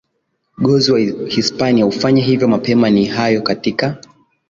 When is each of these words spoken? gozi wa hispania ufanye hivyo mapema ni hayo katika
gozi 0.57 0.91
wa 0.91 0.99
hispania 1.29 1.85
ufanye 1.85 2.21
hivyo 2.21 2.47
mapema 2.47 2.89
ni 2.89 3.05
hayo 3.05 3.41
katika 3.41 3.97